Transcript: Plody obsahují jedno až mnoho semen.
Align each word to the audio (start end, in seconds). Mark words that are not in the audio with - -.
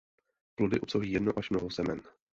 Plody 0.55 0.79
obsahují 0.79 1.11
jedno 1.11 1.33
až 1.37 1.49
mnoho 1.49 1.69
semen. 1.69 2.01